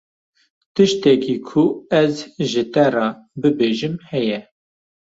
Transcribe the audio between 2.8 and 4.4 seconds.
re bibêjim heye.